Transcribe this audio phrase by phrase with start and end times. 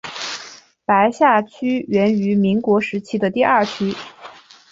[0.83, 3.93] 白下区源于民国时期的第二区。